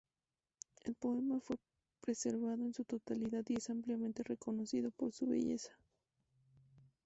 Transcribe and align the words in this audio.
El 0.83 0.95
poema 0.95 1.39
fue 1.41 1.57
preservado 1.99 2.63
en 2.63 2.73
su 2.73 2.83
totalidad 2.85 3.43
y 3.49 3.57
es 3.57 3.69
ampliamente 3.69 4.23
reconocido 4.23 4.89
por 4.89 5.13
su 5.13 5.27
belleza. 5.27 5.77